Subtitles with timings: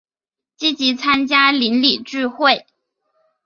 [0.57, 2.65] 积极参与邻里聚会